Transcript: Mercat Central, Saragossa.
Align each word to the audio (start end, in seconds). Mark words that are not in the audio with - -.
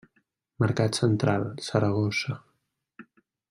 Mercat 0.63 0.95
Central, 1.01 1.45
Saragossa. 1.67 2.41